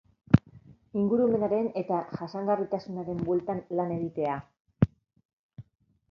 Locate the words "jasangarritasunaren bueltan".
2.21-3.61